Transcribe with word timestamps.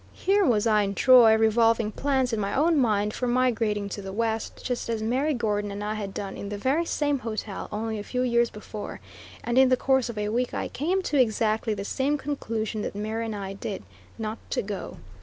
Here 0.17 0.43
was 0.43 0.65
I 0.65 0.81
in 0.81 0.95
Troy, 0.95 1.35
revolving 1.37 1.91
plans 1.91 2.33
in 2.33 2.39
my 2.39 2.55
own 2.55 2.79
mind 2.79 3.13
for 3.13 3.27
migrating 3.27 3.87
to 3.89 4.01
the 4.01 4.11
west, 4.11 4.65
just 4.65 4.89
as 4.89 5.03
Mary 5.03 5.35
Gordon 5.35 5.69
and 5.69 5.83
I 5.83 5.93
had 5.93 6.11
done 6.11 6.35
in 6.35 6.49
the 6.49 6.57
very 6.57 6.85
same 6.85 7.19
hotel, 7.19 7.67
only 7.71 7.99
a 7.99 8.03
few 8.03 8.23
years 8.23 8.49
before; 8.49 8.99
and 9.43 9.59
in 9.59 9.69
the 9.69 9.77
course 9.77 10.09
of 10.09 10.17
a 10.17 10.29
week 10.29 10.55
I 10.55 10.69
came 10.69 11.03
to 11.03 11.21
exactly 11.21 11.75
the 11.75 11.85
same 11.85 12.17
conclusion 12.17 12.81
that 12.81 12.95
Mary 12.95 13.25
and 13.25 13.35
I 13.35 13.53
did 13.53 13.83
not 14.17 14.39
to 14.49 14.63
go. 14.63 14.97